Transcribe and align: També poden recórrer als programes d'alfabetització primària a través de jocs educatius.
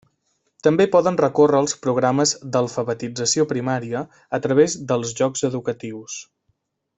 També 0.67 0.85
poden 0.93 1.19
recórrer 1.19 1.59
als 1.63 1.75
programes 1.83 2.33
d'alfabetització 2.55 3.45
primària 3.53 4.03
a 4.39 4.41
través 4.47 4.79
de 4.93 4.99
jocs 5.21 5.47
educatius. 5.51 6.19